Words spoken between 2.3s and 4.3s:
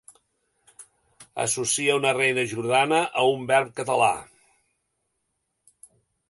jordana a un verb català.